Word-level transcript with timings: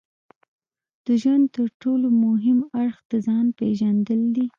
د 1.05 1.07
ژوند 1.21 1.45
ترټولو 1.55 2.07
مهم 2.25 2.59
اړخ 2.81 2.97
د 3.11 3.13
ځان 3.25 3.45
پېژندل 3.57 4.21
دي. 4.35 4.45